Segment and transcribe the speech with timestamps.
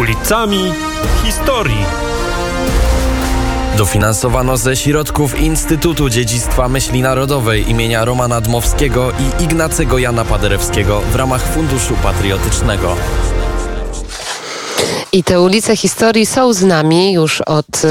[0.00, 0.72] ulicami
[1.24, 1.84] historii.
[3.78, 11.14] Dofinansowano ze środków Instytutu Dziedzictwa Myśli Narodowej imienia Romana Dmowskiego i Ignacego Jana Paderewskiego w
[11.14, 12.96] ramach Funduszu Patriotycznego.
[15.12, 17.88] I te ulice historii są z nami już od y,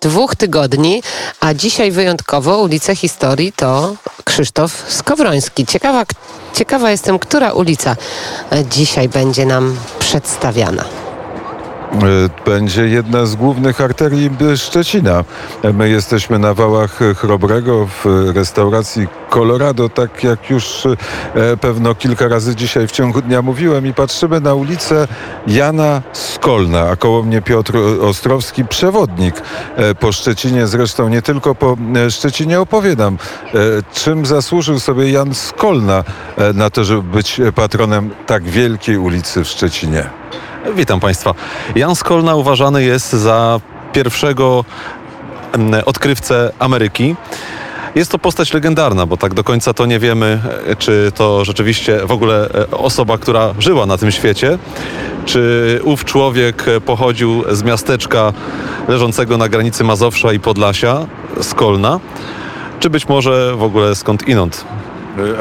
[0.00, 1.02] dwóch tygodni,
[1.40, 3.94] a dzisiaj wyjątkowo ulice historii to
[4.24, 5.66] Krzysztof Skowroński.
[5.66, 6.04] Ciekawa,
[6.54, 7.96] ciekawa jestem, która ulica
[8.52, 11.07] e, dzisiaj będzie nam przedstawiana.
[11.92, 15.24] E, będzie jedna z głównych arterii Szczecina.
[15.74, 20.86] My jesteśmy na wałach Chrobrego w restauracji Colorado, tak jak już
[21.34, 25.08] e, pewno kilka razy dzisiaj w ciągu dnia mówiłem i patrzymy na ulicę
[25.46, 29.42] Jana Skolna, a koło mnie Piotr Ostrowski, przewodnik
[29.76, 31.76] e, po Szczecinie, zresztą nie tylko po
[32.10, 33.18] Szczecinie opowie nam,
[33.94, 36.04] czym zasłużył sobie Jan Skolna
[36.54, 40.10] na to, żeby być patronem tak wielkiej ulicy w Szczecinie.
[40.66, 41.34] Witam Państwa.
[41.76, 43.60] Jan Skolna uważany jest za
[43.92, 44.64] pierwszego
[45.86, 47.16] odkrywcę Ameryki.
[47.94, 52.06] Jest to postać legendarna, bo tak do końca to nie wiemy, e, czy to rzeczywiście
[52.06, 54.58] w ogóle e, osoba, która żyła na tym świecie,
[55.24, 58.32] czy ów człowiek pochodził z miasteczka
[58.88, 61.06] leżącego na granicy Mazowsza i Podlasia,
[61.40, 62.00] Skolna,
[62.80, 64.64] czy być może w ogóle skąd inąd.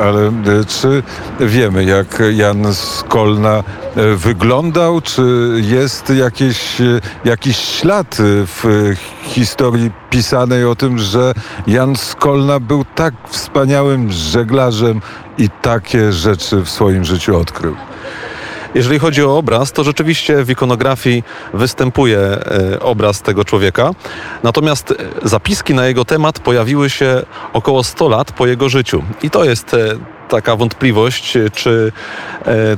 [0.03, 0.31] Ale e,
[0.67, 1.03] czy
[1.39, 3.63] wiemy, jak Jan Skolna
[3.95, 5.01] e, wyglądał?
[5.01, 5.21] Czy
[5.61, 11.33] jest jakieś, e, jakiś ślad w historii pisanej o tym, że
[11.67, 15.01] Jan Skolna był tak wspaniałym żeglarzem
[15.37, 17.75] i takie rzeczy w swoim życiu odkrył?
[18.77, 23.91] Jeżeli chodzi o obraz, to rzeczywiście w ikonografii występuje e, obraz tego człowieka.
[24.43, 24.95] Natomiast e,
[25.29, 29.03] zapiski na jego temat pojawiły się około 100 lat po jego życiu.
[29.23, 29.77] I to jest e,
[30.29, 31.91] taka wątpliwość, czy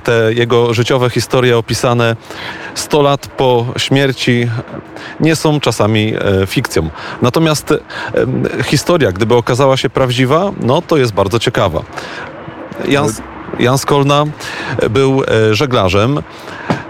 [0.03, 2.15] te jego życiowe historie opisane
[2.75, 4.49] 100 lat po śmierci
[5.19, 6.13] nie są czasami
[6.47, 6.89] fikcją.
[7.21, 7.73] Natomiast
[8.65, 11.83] historia, gdyby okazała się prawdziwa, no to jest bardzo ciekawa.
[12.87, 13.09] Jan...
[13.59, 14.25] Jan Skolna
[14.89, 16.17] był e, żeglarzem.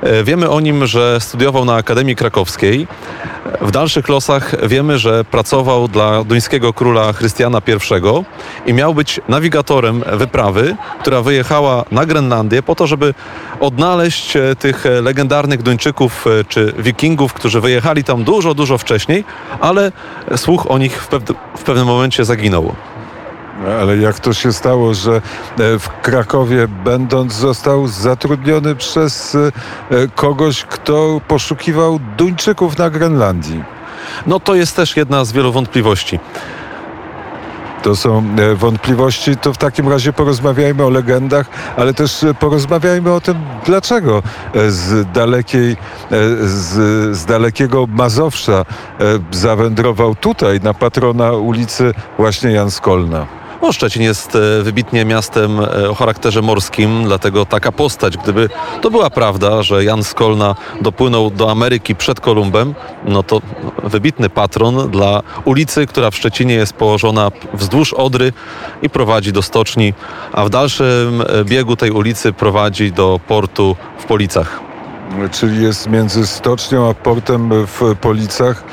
[0.02, 2.88] E, wiemy o nim, że studiował na Akademii Krakowskiej.
[3.62, 7.62] W dalszych losach wiemy, że pracował dla duńskiego króla Chrystiana
[8.66, 13.14] I i miał być nawigatorem wyprawy, która wyjechała na Grenlandię po to, żeby
[13.60, 19.24] odnaleźć e, tych legendarnych Duńczyków czy Wikingów, którzy wyjechali tam dużo, dużo wcześniej,
[19.60, 19.92] ale
[20.36, 21.10] słuch o nich w,
[21.58, 22.76] w pewnym momencie zaginął.
[23.68, 29.52] Ale jak to się stało, że e, w Krakowie będąc został zatrudniony przez e,
[30.16, 33.64] kogoś, kto poszukiwał Duńczyków na Grenlandii?
[34.28, 36.20] No to jest też jedna z wielu wątpliwości.
[37.84, 43.22] To są e, wątpliwości, to w takim razie porozmawiajmy o legendach, ale też porozmawiajmy o
[43.22, 44.24] tym, dlaczego
[44.68, 45.78] z dalekiej,
[46.42, 48.66] z, z dalekiego Mazowsza
[49.32, 53.39] zawędrował tutaj na patrona ulicy właśnie Jan Skolna.
[53.62, 58.50] No, Szczecin jest e, wybitnie miastem e, o charakterze morskim, dlatego taka postać, gdyby
[58.82, 62.74] to była prawda, że Jan Skolna dopłynął do Ameryki przed Kolumbem,
[63.06, 63.42] no to
[63.84, 68.34] wybitny patron dla ulicy, która w Szczecinie jest położona wzdłuż Odry
[68.82, 69.94] i prowadzi do stoczni,
[70.32, 74.60] a w dalszym e, biegu tej ulicy prowadzi do portu w Policach.
[75.32, 78.64] Czyli jest między stocznią a portem w Policach.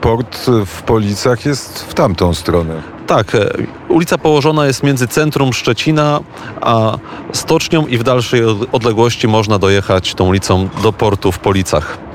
[0.00, 2.99] Port w Policach jest w tamtą stronę.
[3.10, 3.50] Tak, e,
[3.88, 6.20] ulica położona jest między centrum Szczecina
[6.60, 6.98] a
[7.32, 12.09] stocznią i w dalszej odległości można dojechać tą ulicą do portu w Policach.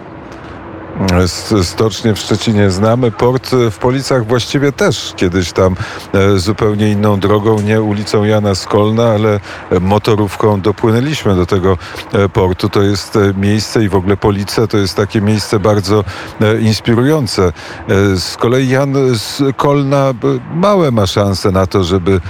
[1.63, 5.75] Stocznie w Szczecinie znamy, port w Policach właściwie też kiedyś tam
[6.13, 9.39] e, zupełnie inną drogą, nie ulicą Jana Skolna, ale
[9.81, 11.77] motorówką dopłynęliśmy do tego
[12.13, 12.69] e, portu.
[12.69, 16.03] To jest e, miejsce i w ogóle Police to jest takie miejsce bardzo
[16.61, 17.53] inspirujące.
[18.15, 20.13] Z kolei Jan Skolna
[20.55, 22.21] małe ma szanse na to, żeby,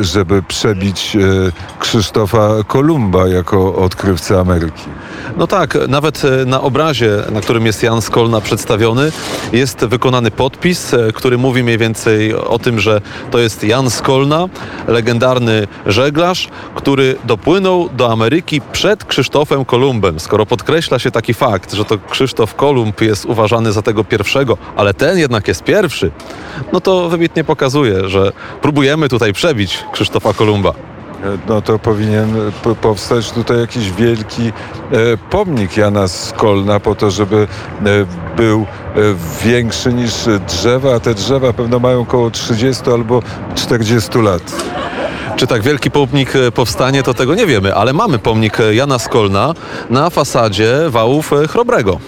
[0.00, 1.16] żeby przebić
[1.78, 4.84] Krzysztofa Kolumba jako odkrywcę Ameryki.
[5.36, 9.12] No tak, nawet na obrazie, na którym jest Jan Skolna przedstawiony,
[9.52, 13.00] jest wykonany podpis, e, który mówi mniej więcej o tym, że
[13.30, 14.48] to jest Jan Skolna,
[14.88, 20.20] legendarny żeglarz, który dopłynął do Ameryki przed Krzysztofem Kolumbem.
[20.20, 24.94] Skoro podkreśla się taki fakt, że to Krzysztof Kolumb jest uważany za tego pierwszego, ale
[24.94, 26.10] ten jednak jest pierwszy,
[26.72, 28.32] no to wybitnie pokazuje, że
[28.62, 30.95] próbujemy tutaj przebić Krzysztofa Kolumba
[31.48, 32.34] no to powinien
[32.80, 34.52] powstać tutaj jakiś wielki e,
[35.30, 37.84] pomnik Jana Skolna po to, żeby e,
[38.36, 40.12] był e, większy niż
[40.48, 43.22] drzewa, a te drzewa pewno mają około 30 albo
[43.54, 44.42] 40 lat.
[45.36, 49.54] Czy tak wielki pomnik powstanie, to tego nie wiemy, ale mamy pomnik Jana Skolna
[49.90, 51.98] na fasadzie wałów Chrobrego.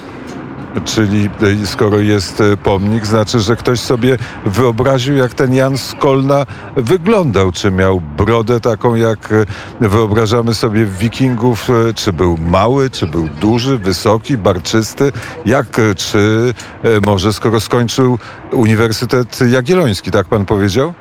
[0.85, 1.31] Czyli
[1.63, 7.53] e, skoro jest e, pomnik, znaczy, że ktoś sobie wyobraził, jak ten Jan Skolna wyglądał.
[7.53, 9.33] Czy miał brodę taką, jak
[9.81, 15.13] e, wyobrażamy sobie wikingów, czy był mały, czy był duży, wysoki, barczysty,
[15.47, 16.55] jak, czy
[17.07, 18.19] może skoro skończył
[18.53, 20.95] Uniwersytet Jagielloński, tak pan powiedział?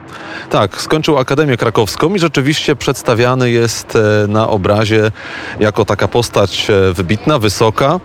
[0.49, 3.97] Tak, skończył Akademię Krakowską i rzeczywiście przedstawiany jest
[4.27, 5.11] na obrazie
[5.59, 7.99] jako taka postać wybitna, wysoka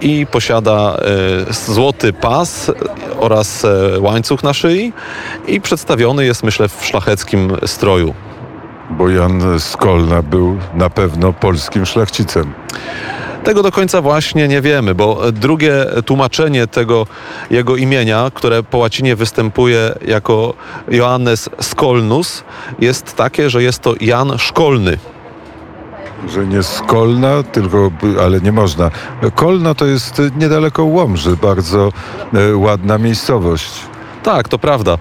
[0.00, 2.70] i posiada e, złoty pas
[3.20, 4.92] oraz e, łańcuch na szyi
[5.46, 8.14] i przedstawiony jest, myślę, w szlacheckim stroju.
[8.90, 12.54] Bo Jan Skolna był na pewno polskim szlachcicem.
[13.44, 17.06] Tego do końca właśnie nie wiemy, bo drugie tłumaczenie tego
[17.50, 20.54] jego imienia, które po łacinie występuje jako
[20.88, 22.44] Johannes Skolnus,
[22.78, 24.98] jest takie, że jest to Jan Szkolny.
[26.32, 27.90] Że nie z Kolna, tylko,
[28.22, 28.90] ale nie można.
[29.34, 31.92] Kolno to jest niedaleko Łomży, bardzo
[32.34, 33.70] e, ładna miejscowość.
[34.22, 34.98] Tak, to prawda.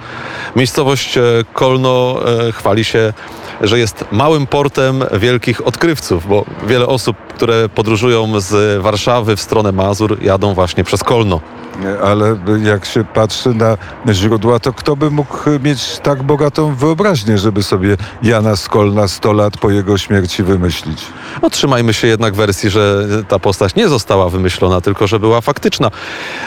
[0.55, 1.21] Miejscowość e,
[1.53, 3.13] Kolno e, chwali się,
[3.61, 9.71] że jest małym portem wielkich odkrywców, bo wiele osób, które podróżują z Warszawy w stronę
[9.71, 11.41] Mazur, jadą właśnie przez Kolno.
[12.03, 13.77] Ale jak się patrzy na
[14.13, 19.57] źródła, to kto by mógł mieć tak bogatą wyobraźnię, żeby sobie Jana Skolna 100 lat
[19.57, 21.03] po jego śmierci wymyślić?
[21.41, 25.91] No, trzymajmy się jednak wersji, że ta postać nie została wymyślona, tylko że była faktyczna.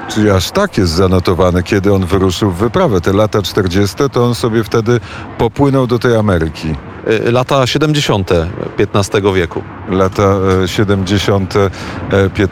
[0.09, 3.01] Czyli aż tak jest zanotowane, kiedy on wyruszył w wyprawę.
[3.01, 4.99] Te lata 40, to on sobie wtedy
[5.37, 6.75] popłynął do tej Ameryki.
[7.07, 8.31] E, Lata 70
[8.77, 9.63] XV wieku.
[9.89, 11.55] Lata e, 70.
[11.55, 11.69] e,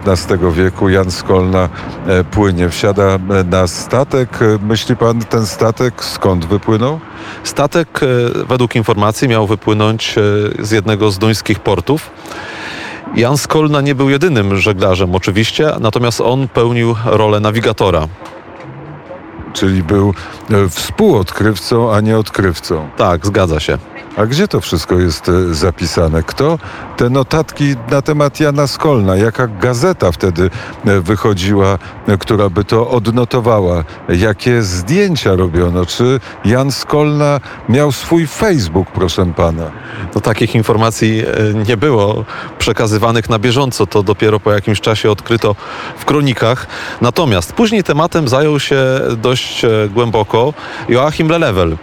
[0.07, 1.69] XV wieku Jan Skolna
[2.07, 4.29] e, płynie, wsiada e, na statek.
[4.41, 6.99] E, Myśli pan, ten statek skąd wypłynął?
[7.43, 10.21] Statek, e, według informacji, miał wypłynąć e,
[10.65, 12.11] z jednego z duńskich portów.
[13.15, 18.07] Jan Skolna nie był jedynym żeglarzem oczywiście, natomiast on pełnił rolę nawigatora.
[19.55, 20.13] Czyli był
[20.51, 22.89] e, współodkrywcą, a nie odkrywcą.
[22.97, 23.77] Tak, zgadza się.
[24.17, 26.23] A gdzie to wszystko jest e, zapisane?
[26.23, 26.59] Kto
[26.97, 29.15] te notatki na temat Jana Skolna?
[29.15, 30.49] Jaka gazeta wtedy
[30.85, 31.77] e, wychodziła,
[32.19, 33.83] która by to odnotowała?
[34.09, 35.85] Jakie zdjęcia robiono?
[35.85, 39.71] Czy Jan Skolna miał swój Facebook, proszę pana?
[40.15, 41.23] No, takich informacji
[41.67, 42.25] nie było
[42.59, 43.87] przekazywanych na bieżąco.
[43.87, 45.55] To dopiero po jakimś czasie odkryto
[45.97, 46.67] w kronikach.
[47.01, 48.77] Natomiast później tematem zajął się
[49.17, 50.53] dość e, głęboko
[50.89, 51.77] Joachim Lelewel.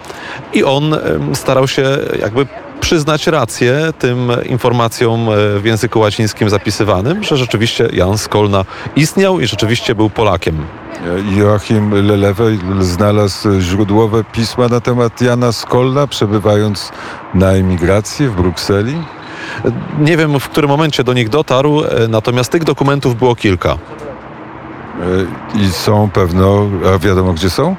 [0.53, 2.47] I on em, starał się jakby
[2.83, 8.65] przyznać rację tym informacjom e, w języku łacińskim zapisywanym, że rzeczywiście Jan Skolna
[8.97, 10.57] istniał i rzeczywiście był Polakiem.
[10.57, 16.93] E, Joachim Lelewej znalazł źródłowe pisma na temat Jana Skolna, przebywając
[17.35, 18.95] na emigracji w Brukseli.
[19.99, 23.79] Nie wiem, w którym momencie do nich dotarł, e, natomiast tych dokumentów było kilka.
[25.55, 27.77] I są pewno, a wiadomo gdzie są?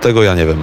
[0.00, 0.58] Tego ja nie wiem.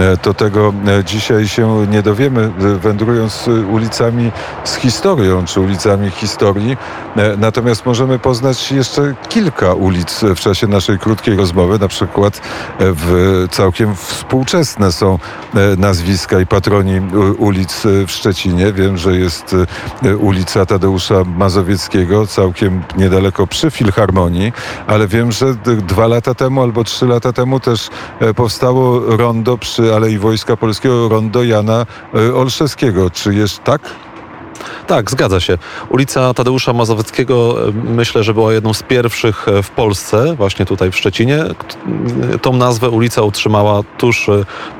[0.00, 4.32] E, To tego e, dzisiaj się nie dowiemy, e, wędrując e, ulicami
[4.64, 6.76] z historią, czy ulicami historii.
[7.16, 11.78] E, Natomiast możemy poznać jeszcze kilka ulic w czasie naszej krótkiej rozmowy.
[11.78, 12.40] Na przykład e,
[12.78, 15.18] w całkiem współczesne są
[15.54, 17.00] e, nazwiska i patroni
[17.38, 18.72] ulic e, w Szczecinie.
[18.72, 19.56] Wiem, że jest
[20.04, 24.52] e, ulica Tadeusza Mazowieckiego, całkiem niedaleko przy Filharmonii,
[24.86, 27.88] ale wiem, że dwa lata temu albo trzy lata temu też
[28.20, 33.10] e, powstało rondo przy Alei Wojska Polskiego, rondo Jana e, Olszewskiego.
[33.10, 33.80] Czy jest tak?
[34.86, 35.58] Tak, zgadza się.
[35.88, 40.90] Ulica Tadeusza Mazowieckiego e, myślę, że była jedną z pierwszych e, w Polsce, właśnie tutaj
[40.90, 41.44] w Szczecinie.
[42.42, 44.30] Tą nazwę ulica utrzymała tuż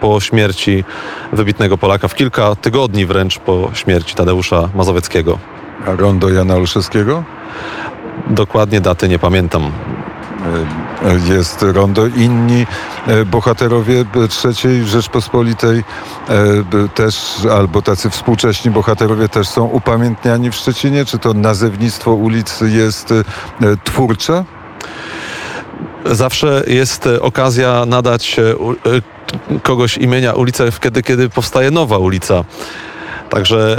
[0.01, 0.85] po śmierci
[1.33, 5.39] wybitnego Polaka, w kilka tygodni wręcz po śmierci Tadeusza Mazowieckiego.
[5.87, 7.25] A rondo Jana Olszewskiego?
[8.27, 9.73] Dokładnie daty nie pamiętam.
[10.45, 12.07] E, Jest rondo.
[12.07, 12.67] Inni
[13.07, 15.79] e, bohaterowie e, trzeciej Rzeczpospolitej
[16.29, 21.05] e, też, albo tacy współcześni bohaterowie też są upamiętniani w Szczecinie?
[21.05, 23.25] Czy to nazewnictwo ulic jest e,
[23.85, 24.45] twórcze?
[26.05, 28.43] Zawsze jest e, okazja nadać e,
[29.53, 32.45] e, kogoś imienia ulicę wtedy, kiedy powstaje nowa ulica.
[33.35, 33.77] Także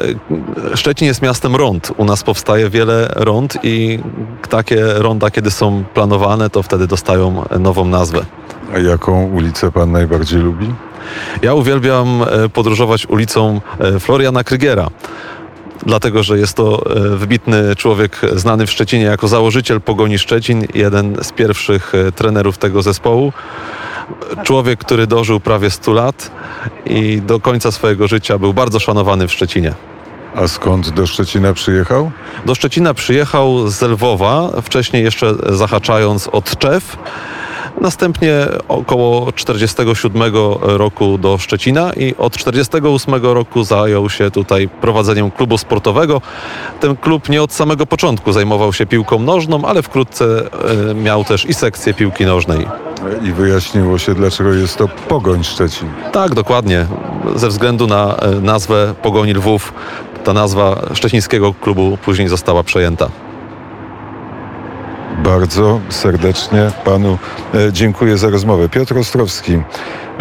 [0.75, 1.91] Szczecin jest miastem rond.
[1.97, 3.99] U nas powstaje wiele rond i
[4.49, 8.25] takie ronda, kiedy są planowane, to wtedy dostają nową nazwę.
[8.73, 10.73] A jaką ulicę pan najbardziej lubi?
[11.41, 14.87] Ja uwielbiam e, podróżować ulicą e, Floriana Krygera.
[15.85, 21.17] Dlatego, że jest to e, wybitny człowiek znany w Szczecinie jako założyciel Pogoni Szczecin, jeden
[21.23, 23.33] z pierwszych trenerów tego zespołu.
[24.43, 26.31] Człowiek, który dożył prawie 100 lat
[26.85, 29.73] i do końca swojego życia był bardzo szanowany w Szczecinie.
[30.35, 32.11] A skąd do Szczecina przyjechał?
[32.45, 36.97] Do Szczecina przyjechał z Lwowa, wcześniej jeszcze zahaczając od Czew.
[37.81, 45.57] Następnie około 47 roku do Szczecina i od 48 roku zajął się tutaj prowadzeniem klubu
[45.57, 46.21] sportowego.
[46.79, 51.45] Ten klub nie od samego początku zajmował się piłką nożną, ale wkrótce e, miał też
[51.45, 52.67] i sekcję piłki nożnej.
[53.23, 55.89] I wyjaśniło się, dlaczego jest to Pogoń Szczecin.
[56.11, 56.85] Tak, dokładnie.
[57.35, 59.73] Ze względu na e, nazwę Pogoni Lwów,
[60.23, 63.24] ta nazwa szczecińskiego klubu później została przejęta.
[65.25, 67.17] Bardzo serdecznie panu
[67.53, 68.69] e, dziękuję za rozmowę.
[68.69, 69.53] Piotr Ostrowski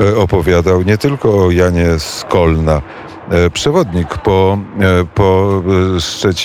[0.01, 2.83] e, opowiadał nie tylko o Janie Skolna,
[3.31, 4.59] e, przewodnik po,
[5.15, 5.63] po
[6.01, 6.45] Szczecinie.